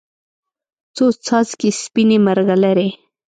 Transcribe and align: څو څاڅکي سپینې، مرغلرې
څو 0.95 1.05
څاڅکي 1.25 1.69
سپینې، 1.81 2.17
مرغلرې 2.25 2.89